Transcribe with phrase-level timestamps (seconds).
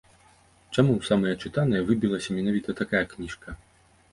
[0.75, 3.49] Чаму ў самыя чытаныя выбілася менавіта такая кніжка?